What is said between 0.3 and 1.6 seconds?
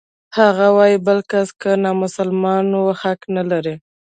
هغه وايي بل کس